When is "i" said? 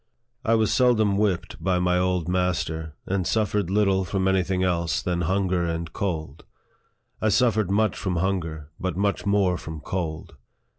0.43-0.55, 7.21-7.29